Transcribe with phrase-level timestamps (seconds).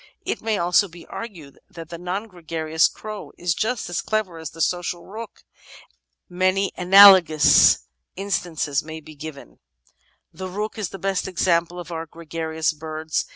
[0.25, 4.49] It may also be argued that the non gregarious crow is just as clever as
[4.49, 5.43] the social rook,
[6.27, 7.85] and many analogous
[8.15, 9.59] instances might be given." ^
[10.33, 13.25] The Rook is the best example of our gregarious birds.